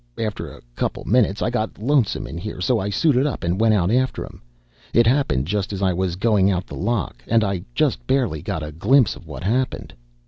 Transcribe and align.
After 0.17 0.49
a 0.51 0.61
couple 0.75 1.05
minutes, 1.05 1.43
I 1.43 1.51
got 1.51 1.77
lonesome 1.77 2.25
in 2.25 2.35
here, 2.39 2.59
so 2.59 2.79
I 2.79 2.89
suited 2.89 3.27
up 3.27 3.43
and 3.43 3.61
went 3.61 3.75
out 3.75 3.91
after 3.91 4.25
him. 4.25 4.41
It 4.95 5.05
happened 5.05 5.45
just 5.45 5.71
as 5.73 5.83
I 5.83 5.93
was 5.93 6.15
going 6.15 6.49
out 6.49 6.65
the 6.65 6.73
lock, 6.73 7.21
and 7.27 7.43
I 7.43 7.63
just 7.75 8.07
barely 8.07 8.41
got 8.41 8.63
a 8.63 8.71
glimpse 8.71 9.15
of 9.15 9.27
what 9.27 9.43
happened." 9.43 9.93